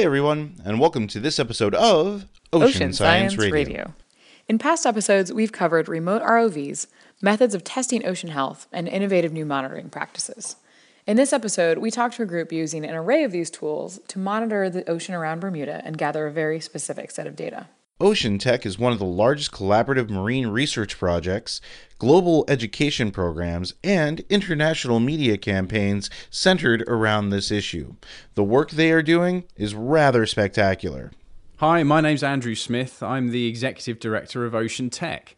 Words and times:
Hey 0.00 0.06
everyone, 0.06 0.54
and 0.64 0.80
welcome 0.80 1.06
to 1.08 1.20
this 1.20 1.38
episode 1.38 1.74
of 1.74 2.24
Ocean, 2.54 2.68
Ocean 2.68 2.92
Science, 2.94 3.36
Radio. 3.36 3.92
In 4.48 4.56
past 4.56 4.86
episodes, 4.86 5.30
we've 5.30 5.52
covered 5.52 5.90
remote 5.90 6.22
ROVs, 6.22 6.86
methods 7.20 7.54
of 7.54 7.64
testing 7.64 8.06
ocean 8.06 8.30
health, 8.30 8.66
and 8.72 8.88
innovative 8.88 9.30
new 9.30 9.44
monitoring 9.44 9.90
practices. 9.90 10.56
In 11.06 11.18
this 11.18 11.34
episode, 11.34 11.76
we 11.76 11.90
talked 11.90 12.14
to 12.14 12.22
a 12.22 12.26
group 12.26 12.50
using 12.50 12.86
an 12.86 12.94
array 12.94 13.24
of 13.24 13.30
these 13.30 13.50
tools 13.50 14.00
to 14.08 14.18
monitor 14.18 14.70
the 14.70 14.88
ocean 14.88 15.14
around 15.14 15.40
Bermuda 15.40 15.82
and 15.84 15.98
gather 15.98 16.26
a 16.26 16.32
very 16.32 16.60
specific 16.60 17.10
set 17.10 17.26
of 17.26 17.36
data. 17.36 17.68
Ocean 18.02 18.38
Tech 18.38 18.64
is 18.64 18.78
one 18.78 18.94
of 18.94 18.98
the 18.98 19.04
largest 19.04 19.52
collaborative 19.52 20.08
marine 20.08 20.46
research 20.46 20.98
projects, 20.98 21.60
global 21.98 22.46
education 22.48 23.10
programs, 23.10 23.74
and 23.84 24.24
international 24.30 25.00
media 25.00 25.36
campaigns 25.36 26.08
centered 26.30 26.82
around 26.88 27.28
this 27.28 27.50
issue. 27.50 27.96
The 28.36 28.42
work 28.42 28.70
they 28.70 28.90
are 28.90 29.02
doing 29.02 29.44
is 29.54 29.74
rather 29.74 30.24
spectacular. 30.24 31.10
Hi, 31.58 31.82
my 31.82 32.00
name's 32.00 32.22
Andrew 32.22 32.54
Smith. 32.54 33.02
I'm 33.02 33.32
the 33.32 33.46
Executive 33.46 34.00
Director 34.00 34.46
of 34.46 34.54
Ocean 34.54 34.88
Tech. 34.88 35.36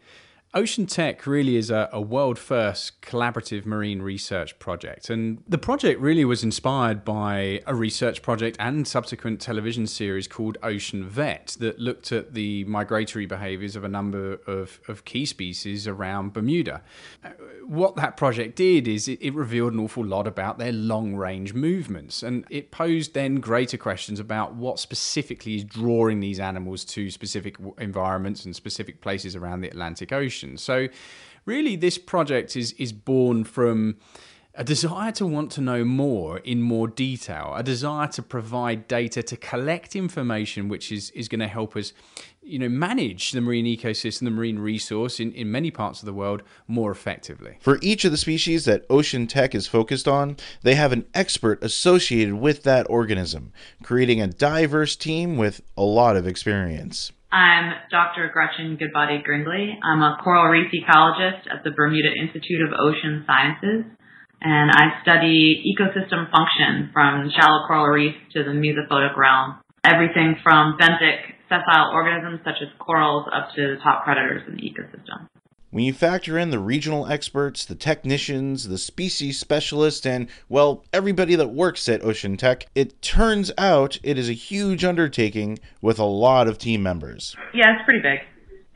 Ocean 0.55 0.85
Tech 0.85 1.27
really 1.27 1.57
is 1.57 1.71
a, 1.71 1.89
a, 1.93 2.01
world 2.01 2.39
first 2.39 3.01
collaborative 3.01 3.65
marine 3.65 4.03
research 4.03 4.59
project. 4.59 5.09
And 5.09 5.43
the 5.49 5.57
project 5.57 5.99
really 5.99 6.27
was 6.27 6.45
inspired 6.45 7.07
by 7.07 7.63
a 7.67 7.75
research 7.75 8.21
project 8.21 8.59
and 8.61 8.87
subsequent 8.87 9.41
television 9.41 9.87
series 9.87 10.29
called 10.29 10.59
Ocean 10.63 11.09
Vet 11.09 11.57
that 11.61 11.79
looked 11.79 12.13
at 12.13 12.35
the 12.35 12.65
migratory 12.65 13.25
behaviors 13.25 13.77
of 13.77 13.85
a 13.85 13.89
number 13.89 14.35
of, 14.47 14.79
of 14.89 15.07
key 15.07 15.25
species 15.25 15.89
around 15.89 16.35
Bermuda. 16.35 16.83
Uh, 17.25 17.31
What 17.67 17.97
that 17.97 18.17
project 18.17 18.57
did 18.57 18.89
is 18.89 19.09
it, 19.09 19.23
it 19.23 19.35
revealed 19.35 19.73
an 19.73 19.81
awful 19.81 20.05
lot 20.05 20.27
about 20.27 20.59
their 20.59 20.73
long 20.73 21.15
range 21.15 21.55
movements. 21.55 22.23
And 22.23 22.45
it 22.51 22.71
posed 22.71 23.15
then 23.15 23.37
greater 23.37 23.77
questions 23.77 24.21
about 24.21 24.55
what 24.55 24.79
specifically 24.79 25.57
is 25.57 25.65
drawing 25.65 26.21
these 26.21 26.41
animals 26.41 26.85
to 26.87 27.11
specific 27.11 27.57
environments 27.79 28.45
and 28.45 28.55
specific 28.55 29.01
places 29.01 29.37
around 29.37 29.61
the 29.61 29.69
Atlantic 29.69 30.13
Ocean. 30.13 30.57
So, 30.57 30.89
really, 31.45 31.77
this 31.77 31.99
project 31.99 32.57
is 32.57 32.73
is 32.73 32.93
born 32.93 33.45
from 33.45 33.97
a 34.55 34.65
desire 34.65 35.13
to 35.13 35.27
want 35.27 35.51
to 35.53 35.61
know 35.61 35.85
more 35.85 36.39
in 36.39 36.61
more 36.61 36.87
detail, 36.87 37.55
a 37.57 37.63
desire 37.63 38.07
to 38.09 38.23
provide 38.23 38.87
data 38.87 39.23
to 39.23 39.37
collect 39.37 39.97
information 39.97 40.69
which 40.69 40.93
is, 40.93 41.11
is 41.11 41.29
going 41.29 41.41
to 41.41 41.49
help 41.49 41.75
us, 41.75 41.93
you 42.43 42.59
know, 42.59 42.69
manage 42.69 43.31
the 43.31 43.41
marine 43.41 43.67
ecosystem, 43.67 44.21
the 44.25 44.31
marine 44.31 44.59
resource 44.59 45.21
in, 45.21 45.33
in 45.33 45.51
many 45.51 45.71
parts 45.71 46.01
of 46.01 46.07
the 46.07 46.13
world 46.13 46.43
more 46.67 46.91
effectively. 46.91 47.57
For 47.61 47.79
each 47.81 48.05
of 48.05 48.11
the 48.11 48.17
species 48.19 48.65
that 48.65 48.85
Ocean 48.91 49.27
Tech 49.27 49.55
is 49.55 49.67
focused 49.67 50.09
on, 50.09 50.37
they 50.63 50.75
have 50.75 50.93
an 50.93 51.07
expert 51.15 51.63
associated 51.63 52.35
with 52.35 52.65
that 52.65 52.87
organism, 52.91 53.53
creating 53.83 54.21
a 54.21 54.27
diverse 54.27 54.97
team 54.97 55.37
with 55.37 55.63
a 55.77 55.83
lot 55.83 56.17
of 56.17 56.27
experience. 56.27 57.13
I'm 57.31 57.73
Dr. 57.91 58.29
Gretchen 58.33 58.77
Goodbody 58.77 59.23
Gringley. 59.25 59.79
I'm 59.83 60.03
a 60.03 60.19
coral 60.23 60.51
reef 60.51 60.71
ecologist 60.73 61.47
at 61.51 61.65
the 61.65 61.71
Bermuda 61.71 62.11
Institute 62.21 62.61
of 62.61 62.79
Ocean 62.79 63.25
Sciences, 63.27 63.87
and 64.43 64.71
I 64.71 65.01
study 65.03 65.63
ecosystem 65.65 66.31
function 66.31 66.91
from 66.93 67.31
shallow 67.35 67.67
coral 67.67 67.87
reefs 67.87 68.19
to 68.35 68.43
the 68.43 68.51
mesophotic 68.51 69.17
realm. 69.17 69.61
Everything 69.85 70.37
from 70.45 70.77
benthic 70.79 71.33
sessile 71.53 71.93
organisms 71.93 72.41
such 72.45 72.63
as 72.63 72.69
corals 72.79 73.29
up 73.35 73.51
to 73.55 73.77
the 73.77 73.83
top 73.83 74.05
predators 74.05 74.43
in 74.49 74.57
the 74.57 74.63
ecosystem. 74.63 75.29
When 75.71 75.85
you 75.85 75.95
factor 75.95 76.39
in 76.39 76.51
the 76.51 76.59
regional 76.59 77.07
experts, 77.07 77.65
the 77.65 77.75
technicians, 77.75 78.69
the 78.69 78.77
species 78.77 79.39
specialists, 79.39 80.05
and, 80.05 80.29
well, 80.51 80.85
everybody 80.93 81.35
that 81.35 81.49
works 81.49 81.89
at 81.89 82.03
Ocean 82.03 82.37
Tech, 82.37 82.67
it 82.75 83.01
turns 83.01 83.51
out 83.57 83.99
it 84.03 84.19
is 84.19 84.29
a 84.29 84.35
huge 84.35 84.85
undertaking 84.85 85.59
with 85.81 85.99
a 85.99 86.05
lot 86.05 86.47
of 86.47 86.59
team 86.59 86.83
members. 86.83 87.35
Yeah, 87.55 87.75
it's 87.75 87.85
pretty 87.87 88.01
big. 88.03 88.19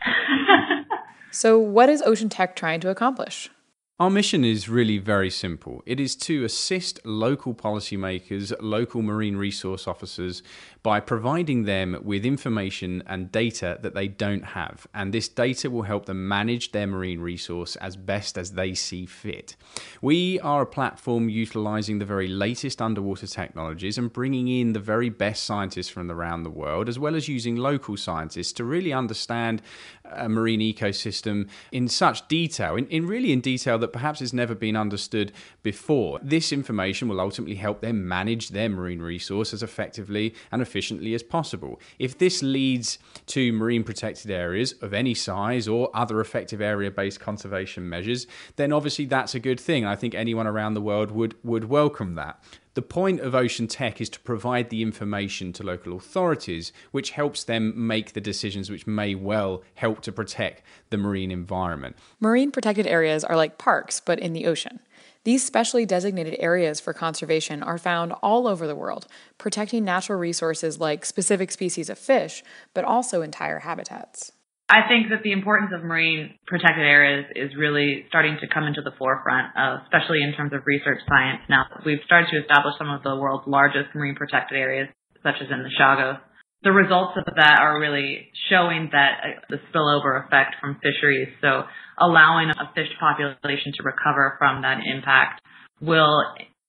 so, 1.31 1.59
what 1.59 1.91
is 1.91 2.01
Ocean 2.01 2.31
Tech 2.31 2.57
trying 2.57 2.81
to 2.81 2.89
accomplish? 2.89 3.51
Our 3.99 4.11
mission 4.11 4.45
is 4.45 4.69
really 4.69 4.99
very 4.99 5.31
simple. 5.31 5.83
It 5.87 5.99
is 5.99 6.15
to 6.17 6.45
assist 6.45 7.01
local 7.07 7.55
policymakers, 7.55 8.53
local 8.61 9.01
marine 9.01 9.39
resource 9.39 9.89
officers, 9.89 10.43
by 10.83 11.01
providing 11.01 11.65
them 11.65 11.99
with 12.05 12.27
information 12.27 13.03
and 13.07 13.33
data 13.33 13.79
that 13.81 13.95
they 13.95 14.07
don't 14.07 14.45
have. 14.45 14.87
And 14.93 15.15
this 15.15 15.29
data 15.29 15.71
will 15.71 15.83
help 15.85 16.05
them 16.05 16.29
manage 16.29 16.73
their 16.73 16.87
marine 16.87 17.21
resource 17.21 17.75
as 17.77 17.97
best 17.97 18.37
as 18.37 18.53
they 18.53 18.75
see 18.75 19.07
fit. 19.07 19.57
We 20.03 20.39
are 20.41 20.61
a 20.61 20.67
platform 20.67 21.31
utilizing 21.31 21.99
the 21.99 22.05
very 22.05 22.29
latest 22.29 22.83
underwater 22.83 23.27
technologies 23.27 23.97
and 23.97 24.13
bringing 24.13 24.47
in 24.47 24.75
the 24.75 24.79
very 24.79 25.09
best 25.09 25.45
scientists 25.45 25.89
from 25.89 26.11
around 26.11 26.43
the 26.43 26.51
world, 26.51 26.91
as 26.91 26.99
well 26.99 27.17
as 27.17 27.29
using 27.29 27.57
local 27.57 27.97
scientists 27.97 28.53
to 28.53 28.65
really 28.65 28.93
understand 28.93 29.63
a 30.05 30.29
marine 30.29 30.61
ecosystem 30.61 31.49
in 31.73 31.89
such 31.89 32.29
detail, 32.29 32.77
in, 32.77 32.87
in 32.89 33.07
really 33.07 33.33
in 33.33 33.41
detail 33.41 33.79
that 33.79 33.86
perhaps 33.93 34.21
has 34.21 34.33
never 34.33 34.55
been 34.55 34.77
understood 34.77 35.33
before. 35.63 36.19
This 36.23 36.53
information 36.53 37.09
will 37.09 37.21
ultimately 37.21 37.57
help 37.57 37.81
them 37.81 38.07
manage 38.07 38.51
their 38.51 38.69
marine 38.69 39.01
resource 39.01 39.53
as 39.53 39.63
effectively 39.63 40.35
and 40.51 40.63
efficiently 40.63 40.77
efficiently 40.77 41.15
as 41.15 41.23
possible. 41.23 41.81
If 41.99 42.19
this 42.19 42.43
leads 42.43 42.99
to 43.27 43.53
marine 43.53 43.85
protected 43.85 44.31
areas 44.31 44.75
of 44.83 44.93
any 44.93 45.15
size 45.15 45.69
or 45.69 45.91
other 45.95 46.21
effective 46.21 46.61
area 46.61 46.91
based 46.91 47.21
conservation 47.21 47.89
measures, 47.89 48.27
then 48.57 48.73
obviously 48.73 49.07
that's 49.07 49.35
a 49.35 49.41
good 49.41 49.61
thing. 49.61 49.85
I 49.85 49.97
think 49.97 50.15
anyone 50.15 50.47
around 50.47 50.75
the 50.75 50.81
world 50.81 51.11
would, 51.11 51.35
would 51.43 51.65
welcome 51.65 52.15
that. 52.15 52.43
The 52.77 52.83
point 52.83 53.21
of 53.21 53.35
Ocean 53.35 53.69
Tech 53.69 54.03
is 54.03 54.11
to 54.11 54.21
provide 54.21 54.69
the 54.69 54.83
information 54.83 55.51
to 55.55 55.63
local 55.63 55.97
authorities, 55.97 56.75
which 56.91 57.13
helps 57.13 57.43
them 57.43 57.73
make 57.87 58.13
the 58.13 58.21
decisions 58.21 58.69
which 58.69 58.87
may 58.87 59.15
well 59.15 59.63
help 59.77 60.03
to 60.03 60.13
protect 60.13 60.63
the 60.91 60.99
marine 60.99 61.31
environment. 61.31 61.97
Marine 62.21 62.51
protected 62.51 62.87
areas 62.87 63.25
are 63.25 63.35
like 63.35 63.57
parks, 63.57 63.99
but 63.99 64.19
in 64.19 64.35
the 64.35 64.45
ocean. 64.45 64.81
These 65.25 65.43
specially 65.43 65.87
designated 65.87 66.37
areas 66.39 66.79
for 66.79 66.93
conservation 66.93 67.63
are 67.63 67.79
found 67.79 68.13
all 68.23 68.47
over 68.47 68.67
the 68.67 68.77
world, 68.77 69.07
protecting 69.39 69.83
natural 69.83 70.19
resources 70.19 70.79
like 70.79 71.07
specific 71.07 71.51
species 71.53 71.89
of 71.89 71.99
fish, 71.99 72.45
but 72.75 72.85
also 72.85 73.23
entire 73.23 73.61
habitats. 73.61 74.33
I 74.69 74.89
think 74.89 75.11
that 75.11 75.23
the 75.23 75.31
importance 75.31 75.71
of 75.75 75.85
marine 75.85 76.35
protected 76.47 76.83
areas 76.83 77.27
is 77.37 77.55
really 77.57 78.05
starting 78.09 78.37
to 78.41 78.49
come 78.53 78.65
into 78.65 78.83
the 78.83 78.91
forefront, 78.99 79.55
uh, 79.57 79.79
especially 79.85 80.23
in 80.23 80.35
terms 80.35 80.53
of 80.53 80.63
research 80.67 80.99
science. 81.09 81.41
Now, 81.49 81.67
we've 81.87 82.03
started 82.05 82.31
to 82.33 82.41
establish 82.43 82.75
some 82.79 82.91
of 82.91 83.05
the 83.05 83.15
world's 83.15 83.47
largest 83.47 83.95
marine 83.95 84.17
protected 84.17 84.59
areas, 84.59 84.89
such 85.23 85.37
as 85.41 85.47
in 85.51 85.63
the 85.63 85.71
Chagos 85.79 86.19
the 86.67 86.73
results 86.73 87.13
of 87.17 87.25
that 87.37 87.59
are 87.61 87.79
really 87.79 88.27
showing 88.51 88.89
that 88.93 89.13
uh, 89.23 89.41
the 89.51 89.59
spillover 89.71 90.27
effect 90.27 90.57
from 90.61 90.81
fisheries. 90.83 91.29
So 91.41 91.63
allowing 92.01 92.51
a 92.51 92.73
fish 92.75 92.91
population 92.99 93.73
to 93.77 93.83
recover 93.85 94.35
from 94.39 94.63
that 94.63 94.79
impact 94.85 95.43
will 95.81 96.25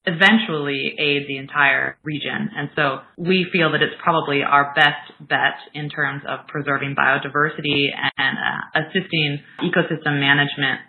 eventually 0.08 0.96
aid 0.98 1.28
the 1.28 1.38
entire 1.38 1.98
region. 2.04 2.50
And 2.56 2.70
so 2.76 3.00
we 3.18 3.46
feel 3.52 3.72
that 3.74 3.82
it's 3.82 4.00
probably 4.02 4.42
our 4.42 4.74
best 4.74 5.12
bet 5.20 5.60
in 5.74 5.90
terms 5.90 6.24
of 6.28 6.48
preserving 6.48 6.96
biodiversity 6.98 7.92
and 8.18 8.38
uh, 8.40 8.80
assisting 8.88 9.40
ecosystem 9.60 10.20
management. 10.20 10.80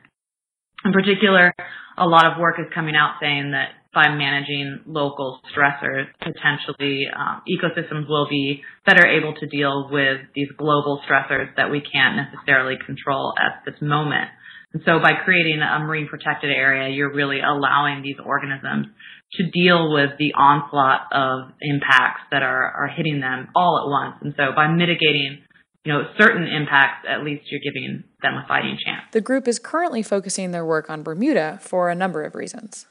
In 0.84 0.92
particular, 0.92 1.52
a 1.98 2.06
lot 2.06 2.26
of 2.30 2.38
work 2.38 2.56
is 2.60 2.66
coming 2.72 2.94
out 2.94 3.16
saying 3.20 3.50
that 3.50 3.70
by 3.92 4.08
managing 4.08 4.80
local 4.86 5.40
stressors, 5.50 6.04
potentially 6.20 7.06
um, 7.10 7.42
ecosystems 7.50 8.08
will 8.08 8.28
be 8.28 8.62
better 8.86 9.04
able 9.04 9.34
to 9.34 9.46
deal 9.46 9.88
with 9.90 10.20
these 10.36 10.48
global 10.56 11.00
stressors 11.08 11.48
that 11.56 11.70
we 11.70 11.80
can't 11.80 12.14
necessarily 12.16 12.76
control 12.86 13.34
at 13.36 13.64
this 13.66 13.74
moment. 13.82 14.30
And 14.72 14.82
so 14.84 14.98
by 15.00 15.12
creating 15.24 15.60
a 15.62 15.78
marine 15.80 16.08
protected 16.08 16.50
area, 16.50 16.94
you're 16.94 17.12
really 17.12 17.40
allowing 17.40 18.02
these 18.02 18.16
organisms 18.24 18.86
to 19.32 19.50
deal 19.50 19.92
with 19.92 20.10
the 20.18 20.32
onslaught 20.36 21.08
of 21.12 21.52
impacts 21.60 22.22
that 22.30 22.42
are, 22.42 22.70
are 22.72 22.88
hitting 22.88 23.20
them 23.20 23.48
all 23.54 23.80
at 23.80 23.88
once. 23.88 24.16
And 24.22 24.34
so 24.36 24.54
by 24.54 24.68
mitigating 24.68 25.42
you 25.84 25.92
know, 25.92 26.02
certain 26.18 26.46
impacts, 26.46 27.06
at 27.08 27.24
least 27.24 27.44
you're 27.50 27.64
giving 27.64 28.04
them 28.20 28.34
a 28.34 28.44
fighting 28.46 28.76
chance. 28.84 29.04
The 29.12 29.22
group 29.22 29.48
is 29.48 29.58
currently 29.58 30.02
focusing 30.02 30.50
their 30.50 30.64
work 30.64 30.90
on 30.90 31.02
Bermuda 31.02 31.58
for 31.62 31.88
a 31.88 31.94
number 31.94 32.22
of 32.24 32.34
reasons. 32.34 32.86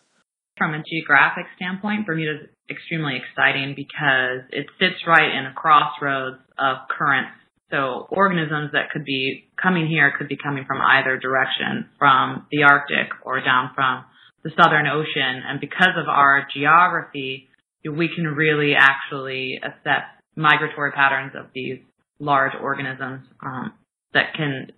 From 0.57 0.73
a 0.73 0.81
geographic 0.81 1.45
standpoint, 1.57 2.07
Bermuda 2.07 2.43
is 2.43 2.49
extremely 2.71 3.21
exciting 3.21 3.75
because 3.75 4.49
it 4.49 4.65
sits 4.79 5.05
right 5.05 5.29
in 5.29 5.45
a 5.45 5.53
crossroads 5.53 6.37
of 6.57 6.77
currents. 6.89 7.37
So 7.69 8.07
organisms 8.09 8.71
that 8.73 8.91
could 8.91 9.03
be 9.03 9.45
coming 9.61 9.87
here 9.87 10.13
could 10.17 10.29
be 10.29 10.37
coming 10.37 10.63
from 10.65 10.79
either 10.81 11.17
direction, 11.17 11.89
from 11.99 12.47
the 12.51 12.63
Arctic 12.63 13.09
or 13.23 13.41
down 13.41 13.71
from 13.75 14.05
the 14.43 14.51
Southern 14.61 14.87
Ocean. 14.87 15.41
And 15.45 15.59
because 15.59 15.95
of 15.97 16.07
our 16.07 16.47
geography, 16.53 17.49
we 17.83 18.09
can 18.15 18.25
really 18.25 18.73
actually 18.77 19.59
assess 19.61 20.03
migratory 20.35 20.91
patterns 20.91 21.33
of 21.37 21.47
these 21.53 21.79
large 22.19 22.53
organisms 22.61 23.25
um, 23.45 23.73
that 24.13 24.33
can 24.35 24.71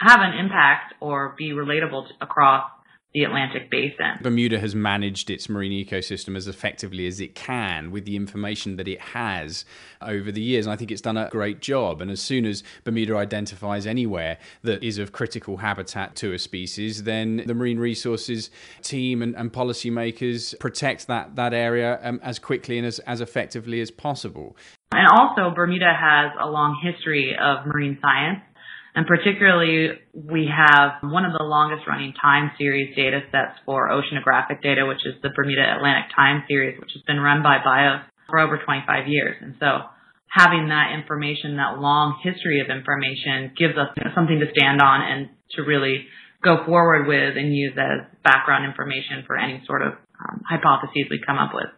have 0.00 0.20
an 0.20 0.36
impact 0.38 0.94
or 1.00 1.34
be 1.38 1.50
relatable 1.50 2.06
across 2.20 2.64
the 3.14 3.24
Atlantic 3.24 3.70
basin. 3.70 4.18
Bermuda 4.22 4.58
has 4.58 4.74
managed 4.74 5.28
its 5.28 5.48
marine 5.48 5.72
ecosystem 5.72 6.36
as 6.36 6.48
effectively 6.48 7.06
as 7.06 7.20
it 7.20 7.34
can 7.34 7.90
with 7.90 8.06
the 8.06 8.16
information 8.16 8.76
that 8.76 8.88
it 8.88 9.00
has 9.00 9.64
over 10.00 10.32
the 10.32 10.40
years. 10.40 10.64
And 10.64 10.72
I 10.72 10.76
think 10.76 10.90
it's 10.90 11.02
done 11.02 11.18
a 11.18 11.28
great 11.30 11.60
job. 11.60 12.00
And 12.00 12.10
as 12.10 12.20
soon 12.20 12.46
as 12.46 12.62
Bermuda 12.84 13.16
identifies 13.16 13.86
anywhere 13.86 14.38
that 14.62 14.82
is 14.82 14.98
of 14.98 15.12
critical 15.12 15.58
habitat 15.58 16.16
to 16.16 16.32
a 16.32 16.38
species, 16.38 17.04
then 17.04 17.42
the 17.46 17.54
marine 17.54 17.78
resources 17.78 18.50
team 18.80 19.20
and, 19.20 19.36
and 19.36 19.52
policymakers 19.52 20.58
protect 20.58 21.06
that, 21.08 21.36
that 21.36 21.52
area 21.52 22.00
um, 22.02 22.18
as 22.22 22.38
quickly 22.38 22.78
and 22.78 22.86
as, 22.86 22.98
as 23.00 23.20
effectively 23.20 23.80
as 23.82 23.90
possible. 23.90 24.56
And 24.92 25.06
also, 25.08 25.54
Bermuda 25.54 25.92
has 25.98 26.32
a 26.40 26.48
long 26.48 26.78
history 26.82 27.34
of 27.40 27.66
marine 27.66 27.98
science. 28.00 28.40
And 28.94 29.06
particularly, 29.06 29.98
we 30.12 30.50
have 30.52 31.00
one 31.02 31.24
of 31.24 31.32
the 31.32 31.44
longest 31.44 31.88
running 31.88 32.12
time 32.12 32.52
series 32.58 32.94
data 32.94 33.20
sets 33.32 33.58
for 33.64 33.88
oceanographic 33.88 34.62
data, 34.62 34.84
which 34.84 35.06
is 35.06 35.14
the 35.22 35.30
Bermuda 35.34 35.76
Atlantic 35.76 36.12
Time 36.14 36.44
Series, 36.46 36.78
which 36.78 36.92
has 36.92 37.02
been 37.06 37.18
run 37.18 37.42
by 37.42 37.56
BIOS 37.64 38.04
for 38.28 38.38
over 38.38 38.60
25 38.62 39.08
years. 39.08 39.36
And 39.40 39.54
so 39.58 39.88
having 40.28 40.68
that 40.68 40.92
information, 40.92 41.56
that 41.56 41.80
long 41.80 42.20
history 42.22 42.60
of 42.60 42.68
information 42.68 43.52
gives 43.56 43.76
us 43.76 43.88
something 44.14 44.40
to 44.40 44.52
stand 44.52 44.82
on 44.82 45.00
and 45.00 45.28
to 45.56 45.62
really 45.62 46.04
go 46.42 46.64
forward 46.66 47.06
with 47.06 47.36
and 47.36 47.54
use 47.54 47.72
as 47.78 48.04
background 48.24 48.64
information 48.64 49.24
for 49.26 49.38
any 49.38 49.62
sort 49.66 49.82
of 49.82 49.92
um, 49.92 50.42
hypotheses 50.48 51.06
we 51.08 51.20
come 51.24 51.38
up 51.38 51.52
with. 51.54 51.68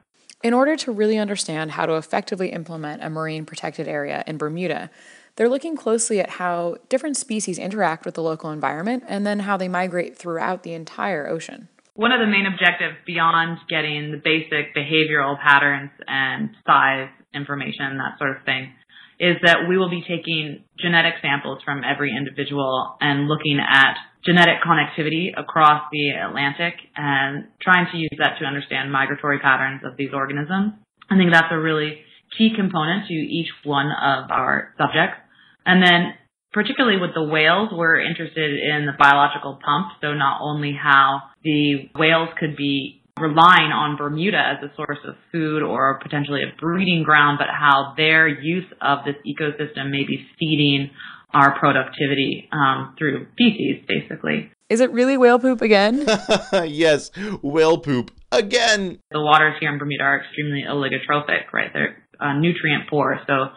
In 0.43 0.53
order 0.53 0.77
to 0.77 0.93
really 0.93 1.19
understand 1.19 1.71
how 1.71 1.87
to 1.87 1.95
effectively 1.95 2.51
implement 2.51 3.03
a 3.03 3.09
marine 3.09 3.47
protected 3.47 3.89
area 3.89 4.23
in 4.27 4.37
Bermuda, 4.37 4.91
they're 5.37 5.49
looking 5.49 5.77
closely 5.77 6.21
at 6.21 6.31
how 6.31 6.77
different 6.89 7.17
species 7.17 7.59
interact 7.59 8.05
with 8.05 8.15
the 8.15 8.23
local 8.23 8.51
environment 8.51 9.05
and 9.09 9.27
then 9.27 9.41
how 9.41 9.57
they 9.57 9.69
migrate 9.69 10.17
throughout 10.17 10.63
the 10.63 10.73
entire 10.73 11.29
ocean. 11.29 11.69
One 11.95 12.13
of 12.13 12.21
the 12.21 12.27
main 12.27 12.47
objectives 12.47 12.97
beyond 13.07 13.59
getting 13.69 14.11
the 14.11 14.21
basic 14.23 14.75
behavioral 14.75 15.39
patterns 15.41 15.91
and 16.07 16.51
size 16.67 17.09
information, 17.33 17.99
that 17.99 18.19
sort 18.19 18.37
of 18.37 18.45
thing, 18.45 18.73
is 19.21 19.37
that 19.45 19.69
we 19.69 19.79
will 19.79 19.91
be 19.91 20.03
taking 20.03 20.65
genetic 20.79 21.15
samples 21.23 21.63
from 21.65 21.83
every 21.85 22.11
individual 22.11 22.97
and 23.01 23.29
looking 23.29 23.59
at 23.61 23.95
genetic 24.27 24.59
connectivity 24.67 25.31
across 25.37 25.83
the 25.93 26.11
Atlantic 26.11 26.75
and 26.97 27.47
trying 27.63 27.87
to 27.93 27.99
use 27.99 28.15
that 28.19 28.39
to 28.41 28.45
understand 28.45 28.91
migratory 28.91 29.39
patterns 29.39 29.83
of 29.85 29.97
these 29.97 30.11
organisms. 30.13 30.73
I 31.11 31.17
think 31.17 31.33
that's 31.33 31.53
a 31.53 31.59
really 31.59 32.01
key 32.37 32.51
component 32.57 33.07
to 33.07 33.15
each 33.15 33.49
one 33.63 33.87
of 33.87 34.31
our 34.31 34.75
subjects. 34.79 35.21
And 35.67 35.83
then 35.83 36.15
particularly 36.53 37.01
with 37.01 37.11
the 37.15 37.25
whales, 37.25 37.71
we're 37.73 38.01
interested 38.01 38.59
in 38.59 38.87
the 38.87 38.93
biological 38.99 39.59
pump. 39.65 39.89
So 40.01 40.15
not 40.15 40.41
only 40.41 40.73
how 40.73 41.23
the 41.43 41.91
whales 41.97 42.29
could 42.39 42.57
be 42.57 43.03
relying 43.19 43.71
on 43.71 43.97
Bermuda 43.97 44.39
as 44.39 44.71
a 44.71 44.75
source 44.77 44.99
of 45.07 45.15
food 45.31 45.63
or 45.63 46.01
potentially 46.03 46.43
a 46.43 46.61
breeding 46.61 47.03
ground, 47.05 47.39
but 47.39 47.49
how 47.49 47.95
their 47.97 48.27
use 48.29 48.67
of 48.81 49.01
this 49.05 49.15
ecosystem 49.27 49.91
may 49.91 50.05
be 50.05 50.27
feeding 50.39 50.91
our 51.33 51.59
productivity 51.59 52.49
um, 52.53 52.95
through 52.97 53.27
feces, 53.37 53.85
basically. 53.89 54.51
Is 54.71 54.81
it 54.81 54.91
really 54.93 55.17
whale 55.17 55.39
poop 55.39 55.61
again? 55.61 56.07
yes, 56.65 57.11
whale 57.43 57.79
poop 57.79 58.11
again. 58.33 58.99
The 59.11 59.21
waters 59.21 59.55
here 59.61 59.73
in 59.73 59.79
Bermuda 59.79 60.03
are 60.03 60.21
extremely 60.21 60.63
oligotrophic, 60.69 61.53
right? 61.53 61.71
They're 61.73 62.03
uh, 62.21 62.39
nutrient 62.39 62.89
poor, 62.89 63.21
so 63.27 63.49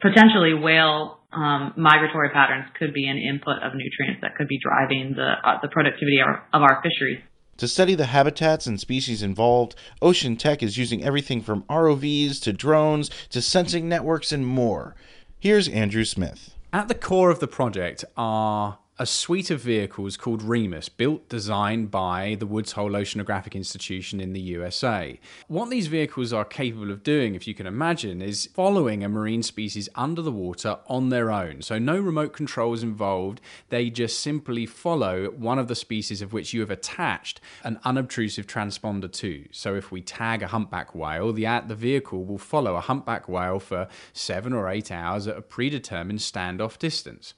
potentially 0.00 0.54
whale 0.54 1.21
um, 1.32 1.72
migratory 1.76 2.30
patterns 2.30 2.66
could 2.78 2.92
be 2.92 3.06
an 3.08 3.18
input 3.18 3.62
of 3.62 3.72
nutrients 3.74 4.20
that 4.22 4.36
could 4.36 4.48
be 4.48 4.58
driving 4.62 5.14
the 5.16 5.34
uh, 5.44 5.58
the 5.62 5.68
productivity 5.68 6.20
of 6.20 6.28
our, 6.28 6.46
of 6.52 6.62
our 6.62 6.82
fisheries. 6.82 7.22
To 7.58 7.68
study 7.68 7.94
the 7.94 8.06
habitats 8.06 8.66
and 8.66 8.80
species 8.80 9.22
involved, 9.22 9.74
Ocean 10.00 10.36
Tech 10.36 10.62
is 10.62 10.78
using 10.78 11.04
everything 11.04 11.42
from 11.42 11.62
ROVs 11.64 12.40
to 12.42 12.52
drones 12.52 13.10
to 13.30 13.40
sensing 13.42 13.88
networks 13.88 14.32
and 14.32 14.46
more. 14.46 14.96
Here's 15.38 15.68
Andrew 15.68 16.04
Smith. 16.04 16.54
At 16.72 16.88
the 16.88 16.94
core 16.94 17.30
of 17.30 17.40
the 17.40 17.46
project 17.46 18.04
are 18.16 18.78
a 19.02 19.06
suite 19.06 19.50
of 19.50 19.60
vehicles 19.60 20.16
called 20.16 20.42
REMUS, 20.42 20.88
built, 20.88 21.28
designed 21.28 21.90
by 21.90 22.36
the 22.38 22.46
Woods 22.46 22.70
Hole 22.70 22.92
Oceanographic 22.92 23.52
Institution 23.52 24.20
in 24.20 24.32
the 24.32 24.40
USA. 24.40 25.18
What 25.48 25.70
these 25.70 25.88
vehicles 25.88 26.32
are 26.32 26.44
capable 26.44 26.92
of 26.92 27.02
doing, 27.02 27.34
if 27.34 27.48
you 27.48 27.52
can 27.52 27.66
imagine, 27.66 28.22
is 28.22 28.48
following 28.54 29.02
a 29.02 29.08
marine 29.08 29.42
species 29.42 29.88
under 29.96 30.22
the 30.22 30.30
water 30.30 30.78
on 30.86 31.08
their 31.08 31.32
own. 31.32 31.62
So, 31.62 31.80
no 31.80 31.98
remote 31.98 32.32
controls 32.32 32.84
involved. 32.84 33.40
They 33.70 33.90
just 33.90 34.20
simply 34.20 34.66
follow 34.66 35.32
one 35.32 35.58
of 35.58 35.66
the 35.66 35.74
species 35.74 36.22
of 36.22 36.32
which 36.32 36.52
you 36.52 36.60
have 36.60 36.70
attached 36.70 37.40
an 37.64 37.80
unobtrusive 37.84 38.46
transponder 38.46 39.10
to. 39.14 39.48
So, 39.50 39.74
if 39.74 39.90
we 39.90 40.00
tag 40.00 40.44
a 40.44 40.46
humpback 40.54 40.94
whale, 40.94 41.32
the, 41.32 41.64
the 41.66 41.74
vehicle 41.74 42.24
will 42.24 42.38
follow 42.38 42.76
a 42.76 42.80
humpback 42.80 43.28
whale 43.28 43.58
for 43.58 43.88
seven 44.12 44.52
or 44.52 44.68
eight 44.68 44.92
hours 44.92 45.26
at 45.26 45.36
a 45.36 45.42
predetermined 45.42 46.20
standoff 46.20 46.78
distance. 46.78 47.34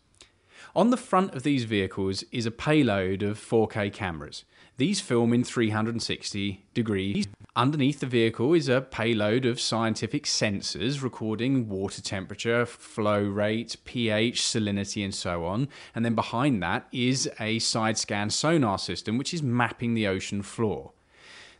On 0.74 0.90
the 0.90 0.96
front 0.96 1.34
of 1.34 1.42
these 1.42 1.64
vehicles 1.64 2.24
is 2.32 2.46
a 2.46 2.50
payload 2.50 3.22
of 3.22 3.38
4K 3.38 3.92
cameras. 3.92 4.44
These 4.76 5.00
film 5.00 5.32
in 5.32 5.44
360 5.44 6.64
degrees. 6.74 7.28
Underneath 7.54 8.00
the 8.00 8.06
vehicle 8.06 8.54
is 8.54 8.68
a 8.68 8.80
payload 8.80 9.44
of 9.44 9.60
scientific 9.60 10.24
sensors 10.24 11.00
recording 11.00 11.68
water 11.68 12.02
temperature, 12.02 12.66
flow 12.66 13.22
rate, 13.22 13.76
pH, 13.84 14.42
salinity, 14.42 15.04
and 15.04 15.14
so 15.14 15.44
on. 15.44 15.68
And 15.94 16.04
then 16.04 16.16
behind 16.16 16.60
that 16.64 16.88
is 16.90 17.30
a 17.38 17.60
side 17.60 17.96
scan 17.98 18.30
sonar 18.30 18.78
system 18.78 19.16
which 19.16 19.32
is 19.32 19.44
mapping 19.44 19.94
the 19.94 20.08
ocean 20.08 20.42
floor. 20.42 20.90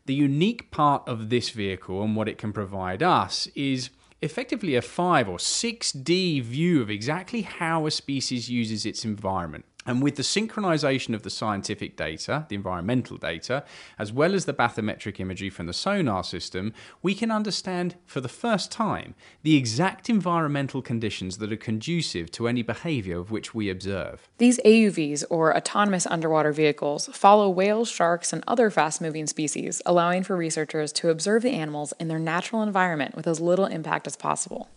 The 0.07 0.15
unique 0.15 0.73
part 0.73 1.07
of 1.09 1.31
this 1.31 1.51
vehicle 1.51 2.03
and 2.03 2.17
what 2.17 2.29
it 2.29 2.37
can 2.37 2.53
provide 2.53 3.03
us 3.03 3.47
is 3.55 3.91
effectively 4.25 4.75
a 4.75 4.83
5 4.83 5.29
or 5.29 5.37
6D 5.39 6.43
view 6.43 6.83
of 6.83 6.91
exactly 6.91 7.43
how 7.43 7.87
a 7.87 7.91
species 7.91 8.49
uses 8.51 8.87
its 8.87 9.05
environment. 9.05 9.65
And 9.87 10.03
with 10.03 10.17
the 10.17 10.23
synchronization 10.23 11.15
of 11.15 11.23
the 11.23 11.31
scientific 11.31 11.97
data, 11.97 12.47
the 12.49 12.55
environmental 12.55 13.19
data, 13.19 13.65
as 13.99 14.13
well 14.13 14.35
as 14.35 14.47
the 14.47 14.55
bathymetric 14.55 15.21
imagery 15.21 15.51
from 15.51 15.67
the 15.67 15.73
sonar 15.73 16.25
system, 16.25 16.73
we 17.03 17.15
can 17.15 17.31
understand 17.31 17.97
for 18.07 18.21
the 18.21 18.29
first 18.29 18.73
time 18.73 19.15
the 19.43 19.57
exact 19.57 20.09
environmental 20.09 20.81
conditions 20.81 21.39
that 21.39 21.53
are 21.53 21.57
conducive 21.57 22.31
to 22.33 22.49
any 22.49 22.63
behavior 22.63 23.19
of 23.19 23.31
which 23.31 23.55
we 23.55 23.69
observe. 23.69 24.29
These 24.39 24.59
AUVs, 24.65 25.25
or 25.29 25.55
autonomous 25.55 26.07
underwater 26.07 26.53
vehicles, 26.53 27.09
follow 27.13 27.51
whales, 27.51 27.91
sharks, 27.91 28.33
and 28.33 28.43
other 28.49 28.71
fast 28.71 29.03
moving 29.03 29.27
species, 29.27 29.83
allowing 29.85 30.23
for 30.23 30.37
researchers 30.37 30.93
to 30.95 31.11
observe 31.11 31.43
the 31.43 31.51
animals 31.51 31.93
in 32.01 32.09
their 32.09 32.19
natural 32.19 32.63
environment 32.63 33.15
with 33.15 33.27
as 33.27 33.41
little 33.41 33.67
impact 33.67 34.07
as 34.07 34.17
possible. 34.17 34.69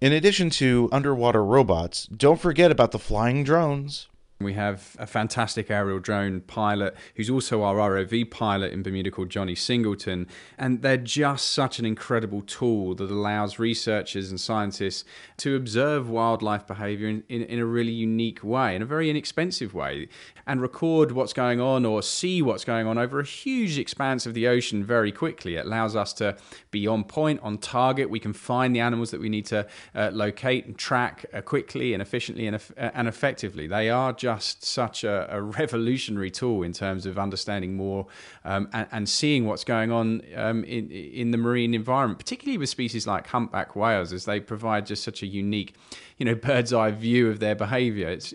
In 0.00 0.12
addition 0.12 0.50
to 0.50 0.88
underwater 0.92 1.42
robots, 1.42 2.06
don't 2.06 2.40
forget 2.40 2.70
about 2.70 2.90
the 2.90 2.98
flying 2.98 3.44
drones. 3.44 4.08
We 4.38 4.52
have 4.52 4.94
a 4.98 5.06
fantastic 5.06 5.70
aerial 5.70 5.98
drone 5.98 6.42
pilot 6.42 6.94
who's 7.14 7.30
also 7.30 7.62
our 7.62 7.76
ROV 7.76 8.30
pilot 8.30 8.70
in 8.70 8.82
Bermuda 8.82 9.10
called 9.10 9.30
Johnny 9.30 9.54
Singleton. 9.54 10.26
And 10.58 10.82
they're 10.82 10.98
just 10.98 11.52
such 11.52 11.78
an 11.78 11.86
incredible 11.86 12.42
tool 12.42 12.94
that 12.96 13.10
allows 13.10 13.58
researchers 13.58 14.28
and 14.28 14.38
scientists 14.38 15.04
to 15.38 15.56
observe 15.56 16.10
wildlife 16.10 16.66
behavior 16.66 17.08
in, 17.08 17.24
in, 17.30 17.44
in, 17.44 17.58
a 17.58 17.64
really 17.64 17.92
unique 17.92 18.44
way, 18.44 18.76
in 18.76 18.82
a 18.82 18.84
very 18.84 19.08
inexpensive 19.08 19.72
way, 19.72 20.06
and 20.46 20.60
record 20.60 21.12
what's 21.12 21.32
going 21.32 21.58
on 21.58 21.86
or 21.86 22.02
see 22.02 22.42
what's 22.42 22.64
going 22.64 22.86
on 22.86 22.98
over 22.98 23.18
a 23.18 23.24
huge 23.24 23.78
expanse 23.78 24.26
of 24.26 24.34
the 24.34 24.46
ocean 24.46 24.84
very 24.84 25.12
quickly. 25.12 25.56
It 25.56 25.64
allows 25.64 25.96
us 25.96 26.12
to 26.14 26.36
be 26.70 26.86
on 26.86 27.04
point, 27.04 27.40
on 27.42 27.56
target. 27.56 28.10
We 28.10 28.20
can 28.20 28.34
find 28.34 28.76
the 28.76 28.80
animals 28.80 29.12
that 29.12 29.20
we 29.20 29.30
need 29.30 29.46
to 29.46 29.66
uh, 29.94 30.10
locate 30.12 30.66
and 30.66 30.76
track 30.76 31.24
uh, 31.32 31.40
quickly 31.40 31.94
and 31.94 32.02
efficiently 32.02 32.46
and, 32.46 32.56
uh, 32.56 32.90
and 32.92 33.08
effectively. 33.08 33.66
They 33.66 33.88
are 33.88 34.12
just 34.26 34.64
such 34.64 35.04
a, 35.04 35.28
a, 35.30 35.40
revolutionary 35.40 36.32
tool 36.32 36.64
in 36.64 36.72
terms 36.72 37.06
of 37.06 37.16
understanding 37.16 37.76
more 37.76 38.08
um, 38.44 38.68
and, 38.72 38.88
and, 38.90 39.08
seeing 39.08 39.46
what's 39.46 39.62
going 39.62 39.92
on 39.92 40.20
um, 40.34 40.64
in, 40.64 40.90
in 40.90 41.30
the 41.30 41.38
marine 41.38 41.74
environment, 41.74 42.18
particularly 42.18 42.58
with 42.58 42.68
species 42.68 43.06
like 43.06 43.28
humpback 43.28 43.76
whales, 43.76 44.12
as 44.12 44.24
they 44.24 44.40
provide 44.40 44.84
just 44.84 45.04
such 45.04 45.22
a 45.22 45.26
unique, 45.28 45.76
you 46.16 46.26
know, 46.26 46.34
bird's 46.48 46.72
eye 46.72 46.90
view 46.90 47.30
of 47.30 47.38
their 47.38 47.54
behavior. 47.54 48.08
It's, 48.08 48.34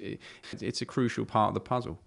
it's 0.62 0.82
a 0.82 0.86
crucial 0.86 1.26
part 1.26 1.50
of 1.50 1.56
the 1.56 1.60
puzzle. 1.60 2.00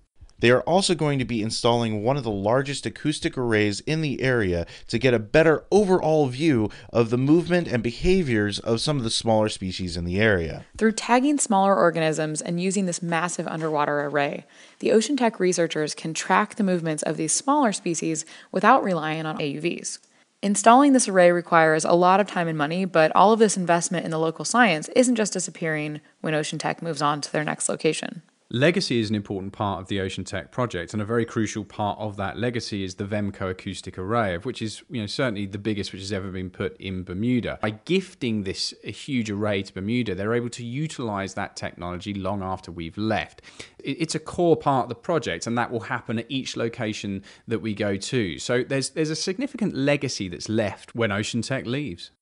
They 0.44 0.50
are 0.50 0.60
also 0.64 0.94
going 0.94 1.18
to 1.20 1.24
be 1.24 1.40
installing 1.40 2.02
one 2.02 2.18
of 2.18 2.22
the 2.22 2.30
largest 2.30 2.84
acoustic 2.84 3.38
arrays 3.38 3.80
in 3.80 4.02
the 4.02 4.20
area 4.20 4.66
to 4.88 4.98
get 4.98 5.14
a 5.14 5.18
better 5.18 5.64
overall 5.70 6.26
view 6.26 6.68
of 6.92 7.08
the 7.08 7.16
movement 7.16 7.66
and 7.66 7.82
behaviors 7.82 8.58
of 8.58 8.82
some 8.82 8.98
of 8.98 9.04
the 9.04 9.10
smaller 9.10 9.48
species 9.48 9.96
in 9.96 10.04
the 10.04 10.20
area. 10.20 10.66
Through 10.76 10.92
tagging 10.92 11.38
smaller 11.38 11.74
organisms 11.74 12.42
and 12.42 12.60
using 12.60 12.84
this 12.84 13.00
massive 13.00 13.48
underwater 13.48 14.02
array, 14.02 14.44
the 14.80 14.92
Ocean 14.92 15.16
Tech 15.16 15.40
researchers 15.40 15.94
can 15.94 16.12
track 16.12 16.56
the 16.56 16.62
movements 16.62 17.02
of 17.02 17.16
these 17.16 17.32
smaller 17.32 17.72
species 17.72 18.26
without 18.52 18.84
relying 18.84 19.24
on 19.24 19.38
AUVs. 19.38 19.98
Installing 20.42 20.92
this 20.92 21.08
array 21.08 21.32
requires 21.32 21.86
a 21.86 21.94
lot 21.94 22.20
of 22.20 22.26
time 22.26 22.48
and 22.48 22.58
money, 22.58 22.84
but 22.84 23.10
all 23.16 23.32
of 23.32 23.38
this 23.38 23.56
investment 23.56 24.04
in 24.04 24.10
the 24.10 24.18
local 24.18 24.44
science 24.44 24.90
isn't 24.94 25.16
just 25.16 25.32
disappearing 25.32 26.02
when 26.20 26.34
Ocean 26.34 26.58
Tech 26.58 26.82
moves 26.82 27.00
on 27.00 27.22
to 27.22 27.32
their 27.32 27.44
next 27.44 27.70
location. 27.70 28.20
Legacy 28.54 29.00
is 29.00 29.10
an 29.10 29.16
important 29.16 29.52
part 29.52 29.80
of 29.80 29.88
the 29.88 30.00
Ocean 30.00 30.22
Tech 30.22 30.52
project, 30.52 30.92
and 30.92 31.02
a 31.02 31.04
very 31.04 31.24
crucial 31.24 31.64
part 31.64 31.98
of 31.98 32.16
that 32.18 32.38
legacy 32.38 32.84
is 32.84 32.94
the 32.94 33.04
Vemco 33.04 33.50
acoustic 33.50 33.98
array, 33.98 34.38
which 34.38 34.62
is 34.62 34.84
you 34.88 35.00
know 35.00 35.08
certainly 35.08 35.44
the 35.44 35.58
biggest 35.58 35.92
which 35.92 36.00
has 36.00 36.12
ever 36.12 36.30
been 36.30 36.50
put 36.50 36.76
in 36.76 37.02
Bermuda. 37.02 37.58
By 37.60 37.70
gifting 37.70 38.44
this 38.44 38.72
huge 38.84 39.28
array 39.28 39.64
to 39.64 39.74
Bermuda, 39.74 40.14
they're 40.14 40.34
able 40.34 40.50
to 40.50 40.64
utilize 40.64 41.34
that 41.34 41.56
technology 41.56 42.14
long 42.14 42.44
after 42.44 42.70
we've 42.70 42.96
left. 42.96 43.42
It's 43.80 44.14
a 44.14 44.20
core 44.20 44.56
part 44.56 44.84
of 44.84 44.88
the 44.88 44.94
project, 44.94 45.48
and 45.48 45.58
that 45.58 45.72
will 45.72 45.80
happen 45.80 46.20
at 46.20 46.26
each 46.28 46.56
location 46.56 47.24
that 47.48 47.58
we 47.58 47.74
go 47.74 47.96
to. 47.96 48.38
So 48.38 48.62
there's 48.62 48.90
there's 48.90 49.10
a 49.10 49.16
significant 49.16 49.74
legacy 49.74 50.28
that's 50.28 50.48
left 50.48 50.94
when 50.94 51.10
Ocean 51.10 51.42
Tech 51.42 51.66
leaves. 51.66 52.12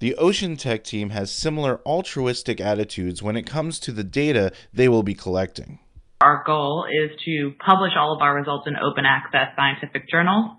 The 0.00 0.14
Ocean 0.14 0.56
Tech 0.56 0.84
team 0.84 1.10
has 1.10 1.28
similar 1.28 1.80
altruistic 1.84 2.60
attitudes 2.60 3.20
when 3.20 3.36
it 3.36 3.50
comes 3.50 3.80
to 3.80 3.90
the 3.90 4.04
data 4.04 4.52
they 4.72 4.88
will 4.88 5.02
be 5.02 5.14
collecting. 5.14 5.80
Our 6.20 6.44
goal 6.46 6.86
is 6.86 7.10
to 7.24 7.52
publish 7.58 7.92
all 7.98 8.14
of 8.14 8.22
our 8.22 8.32
results 8.36 8.68
in 8.68 8.76
open 8.76 9.04
access 9.04 9.48
scientific 9.56 10.08
journals, 10.08 10.54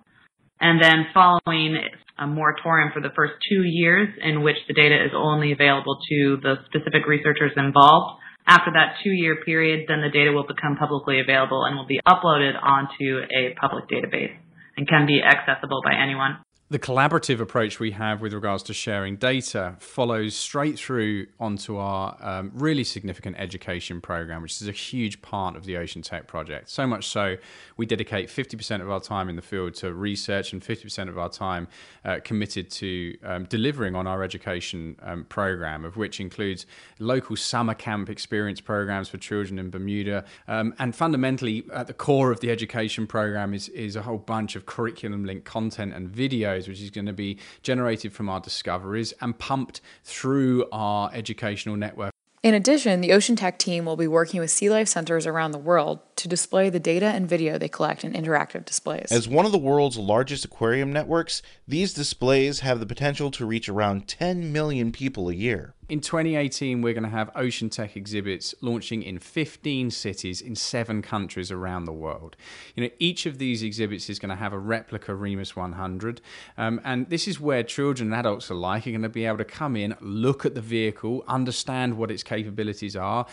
and 0.60 0.84
then 0.84 1.08
following 1.14 1.80
a 2.18 2.28
moratorium 2.28 2.92
for 2.94 3.02
the 3.02 3.16
first 3.16 3.36
two 3.48 3.64
years 3.64 4.10
in 4.22 4.44
which 4.44 4.58
the 4.68 4.74
data 4.74 4.96
is 4.96 5.12
only 5.16 5.54
available 5.54 5.98
to 6.10 6.38
the 6.44 6.56
specific 6.66 7.08
researchers 7.08 7.54
involved. 7.56 8.20
After 8.46 8.72
that 8.74 9.00
two 9.06 9.12
year 9.12 9.38
period, 9.46 9.86
then 9.88 10.02
the 10.02 10.10
data 10.12 10.34
will 10.34 10.48
become 10.48 10.76
publicly 10.76 11.22
available 11.22 11.64
and 11.64 11.78
will 11.78 11.88
be 11.88 12.02
uploaded 12.06 12.62
onto 12.62 13.24
a 13.32 13.56
public 13.56 13.88
database 13.88 14.36
and 14.76 14.86
can 14.86 15.08
be 15.08 15.22
accessible 15.24 15.80
by 15.82 15.96
anyone 15.96 16.40
the 16.72 16.78
collaborative 16.78 17.40
approach 17.40 17.80
we 17.80 17.90
have 17.90 18.22
with 18.22 18.32
regards 18.32 18.62
to 18.62 18.76
sharing 18.76 19.16
data 19.16 19.76
follows 19.80 20.36
straight 20.36 20.78
through 20.78 21.26
onto 21.40 21.78
our 21.78 22.16
um, 22.22 22.52
really 22.54 22.84
significant 22.84 23.36
education 23.40 24.00
program, 24.00 24.44
which 24.44 24.62
is 24.62 24.68
a 24.68 24.72
huge 24.72 25.20
part 25.24 25.56
of 25.56 25.66
the 25.66 25.76
Ocean 25.78 26.04
Tech 26.04 26.28
project. 26.28 26.70
So 26.70 26.86
much 26.86 27.08
so, 27.08 27.38
we 27.78 27.88
dedicate 27.88 28.30
50% 28.30 28.82
of 28.82 28.92
our 28.92 29.00
time 29.00 29.30
in 29.30 29.36
the 29.36 29.42
field 29.42 29.74
to 29.76 29.92
research 29.92 30.54
and 30.54 30.62
50% 30.62 31.10
of 31.10 31.18
our 31.18 31.30
time 31.30 31.68
uh, 32.06 32.20
committed 32.24 32.70
to 32.72 33.18
um, 33.24 33.46
delivering 33.46 33.96
on 33.96 34.06
our 34.06 34.22
education 34.22 34.96
um, 35.02 35.24
program, 35.24 35.84
of 35.86 35.98
which 35.98 36.20
includes 36.20 36.68
local 37.00 37.36
summer 37.36 37.74
camp 37.74 38.12
experience 38.12 38.62
programs 38.62 39.10
for 39.10 39.18
children 39.18 39.58
in 39.58 39.72
Bermuda. 39.72 40.24
Um, 40.48 40.76
and 40.78 40.96
fundamentally, 40.96 41.66
at 41.74 41.88
the 41.88 41.94
core 41.94 42.32
of 42.32 42.42
the 42.42 42.52
education 42.52 43.08
program 43.08 43.56
is, 43.56 43.70
is 43.70 43.96
a 43.96 44.04
whole 44.04 44.20
bunch 44.20 44.56
of 44.56 44.68
curriculum 44.68 45.26
linked 45.26 45.46
content 45.46 45.96
and 45.96 46.12
videos 46.60 46.68
which 46.68 46.82
is 46.82 46.90
going 46.90 47.06
to 47.06 47.14
be 47.14 47.38
generated 47.64 48.14
from 48.14 48.30
our 48.30 48.40
discoveries 48.40 49.14
and 49.22 49.38
pumped 49.38 49.82
through 50.04 50.66
our 50.72 51.12
educational 51.14 51.76
network. 51.76 52.14
In 52.42 52.54
addition, 52.54 53.02
the 53.02 53.12
Ocean 53.12 53.36
Tech 53.36 53.60
team 53.60 53.84
will 53.84 53.98
be 53.98 54.08
working 54.08 54.40
with 54.40 54.50
sea 54.50 54.70
life 54.70 54.88
centers 54.88 55.28
around 55.28 55.52
the 55.52 55.58
world 55.58 56.00
to 56.16 56.30
display 56.30 56.70
the 56.70 56.80
data 56.80 57.08
and 57.08 57.28
video 57.28 57.58
they 57.58 57.68
collect 57.68 58.06
in 58.06 58.14
interactive 58.14 58.64
displays. 58.64 59.12
As 59.12 59.28
one 59.28 59.46
of 59.46 59.52
the 59.52 59.58
world's 59.58 59.98
largest 59.98 60.46
aquarium 60.46 60.94
networks, 60.94 61.42
these 61.68 61.94
displays 61.94 62.62
have 62.62 62.80
the 62.80 62.86
potential 62.86 63.30
to 63.32 63.46
reach 63.46 63.68
around 63.68 64.08
10 64.08 64.54
million 64.54 64.94
people 64.94 65.28
a 65.28 65.34
year. 65.34 65.74
In 65.90 66.02
2018, 66.02 66.84
we're 66.84 66.94
going 66.94 67.02
to 67.04 67.10
have 67.10 67.32
Ocean 67.36 67.68
Tech 67.68 67.98
exhibits 67.98 68.54
launching 68.62 69.02
in 69.02 69.18
15 69.18 69.90
cities 69.90 70.40
in 70.40 70.56
seven 70.56 71.02
countries 71.02 71.50
around 71.50 71.86
the 71.86 71.92
world. 71.92 72.36
You 72.76 72.84
know, 72.84 72.90
each 73.00 73.26
of 73.26 73.40
these 73.40 73.64
exhibits 73.64 74.08
is 74.08 74.20
going 74.20 74.30
to 74.30 74.36
have 74.36 74.54
a 74.54 74.60
replica 74.60 75.16
Remus 75.16 75.56
100, 75.56 76.22
um, 76.60 76.80
and 76.84 77.10
this 77.10 77.28
is 77.28 77.40
where 77.40 77.64
children 77.64 78.14
and 78.14 78.20
adults 78.20 78.52
alike 78.52 78.86
are 78.86 78.92
going 78.92 79.02
to 79.02 79.10
be 79.10 79.26
able 79.26 79.40
to 79.40 79.46
come 79.46 79.76
in, 79.76 79.96
look 80.00 80.46
at 80.46 80.54
the 80.54 80.62
vehicle, 80.62 81.24
understand 81.28 81.98
what 81.98 82.12
its 82.12 82.22
capabilities 82.22 82.96
are, 82.96 83.26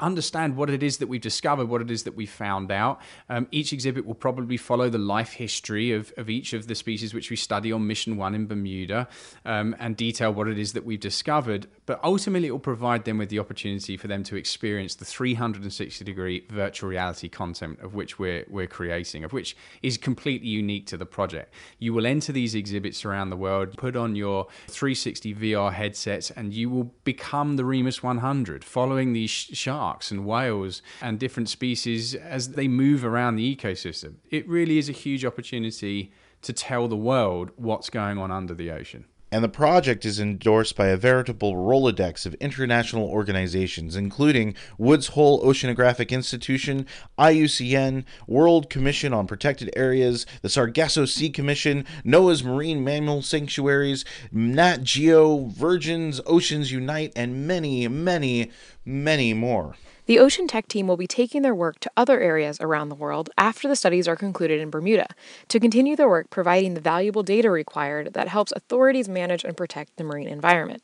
understand 0.00 0.56
what 0.56 0.70
it 0.70 0.82
is 0.82 0.96
that 0.96 1.08
we've 1.08 1.20
discovered, 1.20 1.66
what 1.66 1.82
it 1.82 1.90
is 1.90 2.04
that 2.04 2.16
we 2.16 2.24
found 2.24 2.72
out. 2.72 3.02
Um, 3.28 3.48
each 3.50 3.70
exhibit 3.70 4.06
will 4.06 4.14
probably 4.14 4.56
follow 4.56 4.88
the 4.88 4.96
life 4.96 5.34
history 5.34 5.92
of, 5.92 6.10
of 6.16 6.30
each 6.30 6.54
of 6.54 6.68
the 6.68 6.74
species 6.74 7.12
which 7.12 7.28
we 7.28 7.36
study 7.36 7.70
on 7.70 7.86
Mission 7.86 8.16
One 8.16 8.34
in 8.34 8.46
Bermuda, 8.46 9.08
um, 9.44 9.76
and 9.78 9.94
detail 9.94 10.32
what 10.32 10.48
it 10.48 10.58
is 10.58 10.72
that 10.72 10.86
we've 10.86 10.98
discovered 10.98 11.66
but 11.86 12.02
ultimately 12.04 12.48
it 12.48 12.52
will 12.52 12.58
provide 12.58 13.04
them 13.04 13.18
with 13.18 13.28
the 13.28 13.38
opportunity 13.38 13.96
for 13.96 14.06
them 14.08 14.22
to 14.24 14.36
experience 14.36 14.94
the 14.94 15.04
360 15.04 16.04
degree 16.04 16.46
virtual 16.48 16.88
reality 16.88 17.28
content 17.28 17.78
of 17.80 17.94
which 17.94 18.18
we're, 18.18 18.44
we're 18.48 18.66
creating, 18.66 19.24
of 19.24 19.32
which 19.32 19.56
is 19.82 19.96
completely 19.98 20.48
unique 20.48 20.86
to 20.86 20.96
the 20.96 21.06
project. 21.06 21.52
You 21.78 21.92
will 21.92 22.06
enter 22.06 22.32
these 22.32 22.54
exhibits 22.54 23.04
around 23.04 23.30
the 23.30 23.36
world, 23.36 23.76
put 23.76 23.96
on 23.96 24.14
your 24.14 24.46
360 24.68 25.34
VR 25.34 25.72
headsets, 25.72 26.30
and 26.30 26.54
you 26.54 26.70
will 26.70 26.94
become 27.04 27.56
the 27.56 27.64
Remus 27.64 28.02
100, 28.02 28.64
following 28.64 29.12
these 29.12 29.30
sharks 29.30 30.10
and 30.10 30.24
whales 30.24 30.82
and 31.00 31.18
different 31.18 31.48
species 31.48 32.14
as 32.14 32.50
they 32.50 32.68
move 32.68 33.04
around 33.04 33.36
the 33.36 33.56
ecosystem. 33.56 34.14
It 34.30 34.48
really 34.48 34.78
is 34.78 34.88
a 34.88 34.92
huge 34.92 35.24
opportunity 35.24 36.12
to 36.42 36.52
tell 36.52 36.88
the 36.88 36.96
world 36.96 37.50
what's 37.56 37.90
going 37.90 38.18
on 38.18 38.30
under 38.30 38.54
the 38.54 38.70
ocean 38.70 39.04
and 39.32 39.42
the 39.42 39.48
project 39.48 40.04
is 40.04 40.20
endorsed 40.20 40.76
by 40.76 40.88
a 40.88 40.96
veritable 40.96 41.54
Rolodex 41.54 42.26
of 42.26 42.34
international 42.34 43.08
organizations, 43.08 43.96
including 43.96 44.54
Woods 44.76 45.08
Hole 45.08 45.42
Oceanographic 45.42 46.10
Institution, 46.10 46.86
IUCN, 47.18 48.04
World 48.28 48.68
Commission 48.68 49.14
on 49.14 49.26
Protected 49.26 49.70
Areas, 49.74 50.26
the 50.42 50.50
Sargasso 50.50 51.06
Sea 51.06 51.30
Commission, 51.30 51.86
NOAA's 52.04 52.44
Marine 52.44 52.84
Mammal 52.84 53.22
Sanctuaries, 53.22 54.04
Nat 54.30 54.82
Geo, 54.82 55.46
Virgin's 55.46 56.20
Oceans 56.26 56.70
Unite, 56.70 57.12
and 57.16 57.46
many, 57.46 57.88
many, 57.88 58.50
many 58.84 59.32
more. 59.32 59.76
The 60.06 60.18
Ocean 60.18 60.48
Tech 60.48 60.66
team 60.66 60.88
will 60.88 60.96
be 60.96 61.06
taking 61.06 61.42
their 61.42 61.54
work 61.54 61.78
to 61.80 61.90
other 61.96 62.20
areas 62.20 62.58
around 62.60 62.88
the 62.88 62.96
world 62.96 63.30
after 63.38 63.68
the 63.68 63.76
studies 63.76 64.08
are 64.08 64.16
concluded 64.16 64.60
in 64.60 64.68
Bermuda 64.68 65.06
to 65.46 65.60
continue 65.60 65.94
their 65.94 66.08
work 66.08 66.28
providing 66.28 66.74
the 66.74 66.80
valuable 66.80 67.22
data 67.22 67.50
required 67.50 68.14
that 68.14 68.26
helps 68.26 68.52
authorities 68.52 69.08
manage 69.08 69.44
and 69.44 69.56
protect 69.56 69.96
the 69.96 70.04
marine 70.04 70.26
environment. 70.26 70.82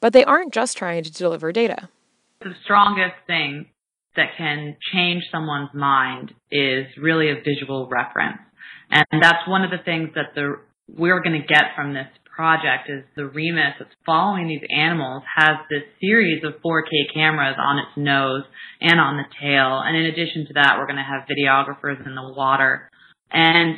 But 0.00 0.14
they 0.14 0.24
aren't 0.24 0.54
just 0.54 0.78
trying 0.78 1.04
to 1.04 1.12
deliver 1.12 1.52
data. 1.52 1.90
The 2.40 2.54
strongest 2.64 3.16
thing 3.26 3.66
that 4.16 4.28
can 4.38 4.76
change 4.92 5.24
someone's 5.30 5.74
mind 5.74 6.32
is 6.50 6.86
really 6.96 7.30
a 7.30 7.34
visual 7.34 7.86
reference. 7.90 8.38
And 8.90 9.04
that's 9.20 9.46
one 9.46 9.62
of 9.62 9.70
the 9.70 9.82
things 9.84 10.10
that 10.14 10.34
the 10.34 10.60
we're 10.88 11.20
going 11.22 11.40
to 11.40 11.46
get 11.46 11.74
from 11.74 11.94
this 11.94 12.06
project 12.34 12.88
is 12.88 13.04
the 13.16 13.26
Remus 13.26 13.74
that's 13.78 13.94
following 14.04 14.48
these 14.48 14.66
animals 14.74 15.22
has 15.36 15.56
this 15.70 15.82
series 16.00 16.42
of 16.44 16.54
4K 16.64 17.14
cameras 17.14 17.56
on 17.58 17.78
its 17.78 17.96
nose 17.96 18.42
and 18.80 19.00
on 19.00 19.16
the 19.16 19.24
tail. 19.40 19.80
And 19.84 19.96
in 19.96 20.06
addition 20.06 20.46
to 20.48 20.54
that, 20.54 20.76
we're 20.78 20.86
going 20.86 20.96
to 20.96 21.02
have 21.02 21.28
videographers 21.28 22.04
in 22.06 22.14
the 22.14 22.32
water 22.36 22.90
and 23.30 23.76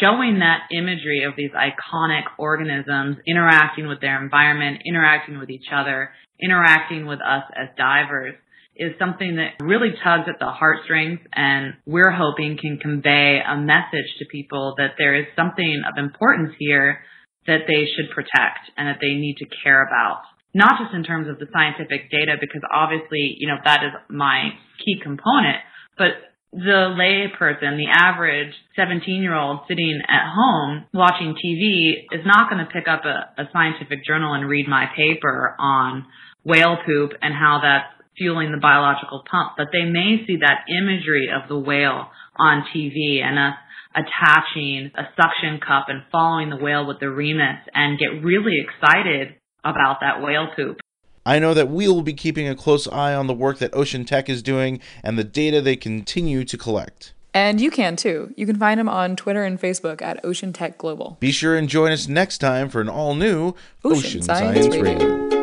showing 0.00 0.40
that 0.40 0.68
imagery 0.72 1.24
of 1.24 1.34
these 1.36 1.52
iconic 1.52 2.24
organisms 2.38 3.16
interacting 3.26 3.86
with 3.86 4.00
their 4.00 4.22
environment, 4.22 4.82
interacting 4.86 5.38
with 5.38 5.50
each 5.50 5.66
other, 5.72 6.10
interacting 6.40 7.06
with 7.06 7.20
us 7.20 7.44
as 7.56 7.68
divers 7.76 8.34
is 8.76 8.92
something 8.98 9.36
that 9.36 9.64
really 9.64 9.90
tugs 10.04 10.28
at 10.28 10.38
the 10.38 10.46
heartstrings 10.46 11.18
and 11.34 11.74
we're 11.86 12.10
hoping 12.10 12.58
can 12.60 12.78
convey 12.78 13.40
a 13.40 13.56
message 13.56 14.06
to 14.18 14.26
people 14.30 14.74
that 14.76 14.92
there 14.98 15.14
is 15.14 15.24
something 15.34 15.82
of 15.88 15.96
importance 15.96 16.52
here 16.58 17.00
that 17.46 17.66
they 17.66 17.86
should 17.94 18.10
protect 18.14 18.70
and 18.76 18.88
that 18.88 18.98
they 19.00 19.14
need 19.14 19.36
to 19.38 19.46
care 19.62 19.86
about. 19.86 20.22
Not 20.54 20.80
just 20.80 20.94
in 20.94 21.04
terms 21.04 21.28
of 21.28 21.38
the 21.38 21.46
scientific 21.52 22.10
data, 22.10 22.36
because 22.40 22.62
obviously, 22.72 23.36
you 23.38 23.46
know, 23.48 23.58
that 23.64 23.84
is 23.84 23.92
my 24.08 24.50
key 24.84 24.98
component, 25.02 25.58
but 25.98 26.16
the 26.52 26.94
lay 26.96 27.28
person, 27.36 27.76
the 27.76 27.88
average 27.92 28.54
17 28.76 29.22
year 29.22 29.34
old 29.34 29.60
sitting 29.68 30.00
at 30.08 30.32
home 30.32 30.86
watching 30.94 31.34
TV 31.34 32.04
is 32.10 32.24
not 32.24 32.48
going 32.48 32.64
to 32.64 32.72
pick 32.72 32.88
up 32.88 33.04
a, 33.04 33.42
a 33.42 33.48
scientific 33.52 34.04
journal 34.04 34.32
and 34.32 34.48
read 34.48 34.66
my 34.66 34.86
paper 34.96 35.54
on 35.58 36.06
whale 36.44 36.78
poop 36.86 37.12
and 37.20 37.34
how 37.34 37.60
that's 37.62 37.92
fueling 38.16 38.52
the 38.52 38.60
biological 38.60 39.22
pump, 39.30 39.52
but 39.58 39.66
they 39.72 39.84
may 39.84 40.24
see 40.26 40.38
that 40.40 40.64
imagery 40.80 41.28
of 41.28 41.48
the 41.48 41.58
whale 41.58 42.08
on 42.38 42.64
TV 42.74 43.20
and 43.22 43.38
us 43.38 43.58
attaching 43.96 44.92
a 44.94 45.04
suction 45.16 45.58
cup 45.66 45.86
and 45.88 46.02
following 46.12 46.50
the 46.50 46.56
whale 46.56 46.86
with 46.86 47.00
the 47.00 47.08
Remus 47.08 47.58
and 47.74 47.98
get 47.98 48.22
really 48.22 48.62
excited 48.62 49.34
about 49.64 49.98
that 50.00 50.22
whale 50.22 50.48
poop. 50.54 50.80
I 51.24 51.38
know 51.40 51.54
that 51.54 51.68
we 51.68 51.88
will 51.88 52.02
be 52.02 52.12
keeping 52.12 52.46
a 52.46 52.54
close 52.54 52.86
eye 52.86 53.14
on 53.14 53.26
the 53.26 53.34
work 53.34 53.58
that 53.58 53.74
Ocean 53.74 54.04
Tech 54.04 54.28
is 54.28 54.42
doing 54.42 54.80
and 55.02 55.18
the 55.18 55.24
data 55.24 55.60
they 55.60 55.74
continue 55.74 56.44
to 56.44 56.56
collect. 56.56 57.14
And 57.34 57.60
you 57.60 57.70
can 57.70 57.96
too. 57.96 58.32
You 58.36 58.46
can 58.46 58.56
find 58.56 58.78
them 58.78 58.88
on 58.88 59.16
Twitter 59.16 59.44
and 59.44 59.60
Facebook 59.60 60.00
at 60.00 60.24
Ocean 60.24 60.52
Tech 60.52 60.78
Global. 60.78 61.16
Be 61.18 61.32
sure 61.32 61.56
and 61.56 61.68
join 61.68 61.90
us 61.90 62.06
next 62.06 62.38
time 62.38 62.68
for 62.68 62.80
an 62.80 62.88
all 62.88 63.14
new 63.14 63.54
Ocean, 63.84 63.98
Ocean 63.98 64.22
Science, 64.22 64.66
Science 64.66 64.76
Radio. 64.76 65.06
Radio. 65.06 65.36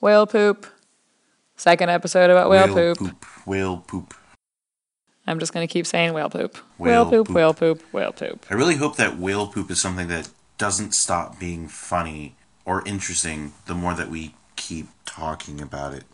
Whale 0.00 0.26
poop. 0.26 0.66
Second 1.56 1.90
episode 1.90 2.30
about 2.30 2.50
whale, 2.50 2.74
whale 2.74 2.94
poop. 2.94 2.98
poop. 2.98 3.24
Whale 3.46 3.76
poop. 3.86 4.14
I'm 5.26 5.38
just 5.38 5.54
going 5.54 5.66
to 5.66 5.72
keep 5.72 5.86
saying 5.86 6.12
whale 6.12 6.28
poop. 6.28 6.58
Whale, 6.78 7.04
whale 7.04 7.10
poop, 7.10 7.26
poop, 7.28 7.36
whale 7.36 7.54
poop, 7.54 7.82
whale 7.92 8.12
poop. 8.12 8.46
I 8.50 8.54
really 8.54 8.76
hope 8.76 8.96
that 8.96 9.18
whale 9.18 9.46
poop 9.46 9.70
is 9.70 9.80
something 9.80 10.08
that 10.08 10.28
doesn't 10.58 10.94
stop 10.94 11.38
being 11.38 11.68
funny 11.68 12.36
or 12.64 12.86
interesting 12.86 13.52
the 13.66 13.74
more 13.74 13.94
that 13.94 14.10
we 14.10 14.34
keep 14.56 14.88
talking 15.06 15.60
about 15.60 15.94
it. 15.94 16.04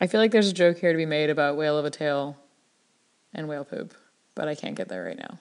I 0.00 0.06
feel 0.06 0.20
like 0.20 0.30
there's 0.30 0.48
a 0.48 0.54
joke 0.54 0.78
here 0.78 0.92
to 0.92 0.96
be 0.96 1.06
made 1.06 1.30
about 1.30 1.56
whale 1.56 1.78
of 1.78 1.84
a 1.84 1.90
tail 1.90 2.36
and 3.34 3.48
whale 3.48 3.64
poop, 3.64 3.94
but 4.34 4.48
I 4.48 4.54
can't 4.54 4.74
get 4.74 4.88
there 4.88 5.04
right 5.04 5.18
now. 5.18 5.38